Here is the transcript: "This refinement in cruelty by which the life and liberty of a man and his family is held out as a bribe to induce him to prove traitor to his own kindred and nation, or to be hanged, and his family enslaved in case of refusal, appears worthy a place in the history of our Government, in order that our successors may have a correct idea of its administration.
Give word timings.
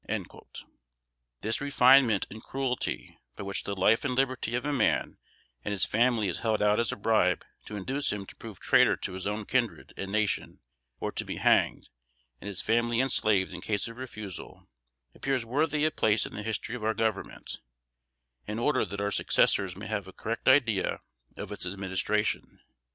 "This 1.41 1.61
refinement 1.61 2.25
in 2.31 2.41
cruelty 2.41 3.19
by 3.35 3.43
which 3.43 3.65
the 3.65 3.75
life 3.75 4.03
and 4.03 4.15
liberty 4.15 4.55
of 4.55 4.65
a 4.65 4.73
man 4.73 5.19
and 5.63 5.71
his 5.73 5.85
family 5.85 6.27
is 6.27 6.39
held 6.39 6.59
out 6.59 6.79
as 6.79 6.91
a 6.91 6.95
bribe 6.95 7.45
to 7.65 7.75
induce 7.75 8.11
him 8.11 8.25
to 8.25 8.35
prove 8.35 8.59
traitor 8.59 8.95
to 8.97 9.13
his 9.13 9.27
own 9.27 9.45
kindred 9.45 9.93
and 9.95 10.11
nation, 10.11 10.59
or 10.99 11.11
to 11.11 11.23
be 11.23 11.35
hanged, 11.37 11.87
and 12.39 12.47
his 12.47 12.63
family 12.63 12.99
enslaved 12.99 13.53
in 13.53 13.61
case 13.61 13.87
of 13.87 13.97
refusal, 13.97 14.67
appears 15.13 15.45
worthy 15.45 15.85
a 15.85 15.91
place 15.91 16.25
in 16.25 16.33
the 16.33 16.41
history 16.41 16.73
of 16.73 16.83
our 16.83 16.95
Government, 16.95 17.59
in 18.47 18.57
order 18.57 18.83
that 18.83 19.01
our 19.01 19.11
successors 19.11 19.75
may 19.77 19.85
have 19.85 20.07
a 20.07 20.13
correct 20.13 20.47
idea 20.47 20.99
of 21.37 21.51
its 21.51 21.63
administration. 21.63 22.59